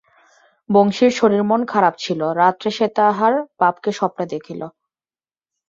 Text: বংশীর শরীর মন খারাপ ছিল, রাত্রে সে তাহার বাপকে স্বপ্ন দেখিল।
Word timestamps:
বংশীর 0.69 1.11
শরীর 1.11 1.43
মন 1.43 1.61
খারাপ 1.65 1.93
ছিল, 1.99 2.21
রাত্রে 2.41 2.69
সে 2.71 2.87
তাহার 2.97 3.33
বাপকে 3.59 3.91
স্বপ্ন 3.91 4.19
দেখিল। 4.25 4.61